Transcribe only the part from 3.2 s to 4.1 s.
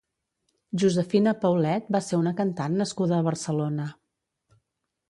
a Barcelona.